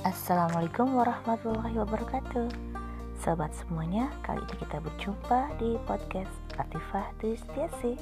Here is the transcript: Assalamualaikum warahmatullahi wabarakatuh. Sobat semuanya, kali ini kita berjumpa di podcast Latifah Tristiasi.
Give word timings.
Assalamualaikum 0.00 0.96
warahmatullahi 0.96 1.76
wabarakatuh. 1.76 2.48
Sobat 3.20 3.52
semuanya, 3.52 4.08
kali 4.24 4.40
ini 4.40 4.56
kita 4.64 4.80
berjumpa 4.80 5.52
di 5.60 5.76
podcast 5.84 6.32
Latifah 6.56 7.12
Tristiasi. 7.20 8.00